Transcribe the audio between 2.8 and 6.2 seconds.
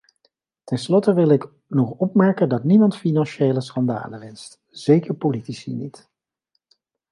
financiële schandalen wenst, zeker politici niet.